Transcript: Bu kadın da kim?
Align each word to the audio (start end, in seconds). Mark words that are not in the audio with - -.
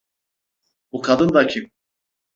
Bu 0.91 1.01
kadın 1.01 1.33
da 1.33 1.47
kim? 1.47 1.71